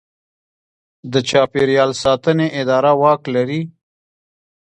[1.11, 3.61] د چاپیریال ساتنې اداره واک لري؟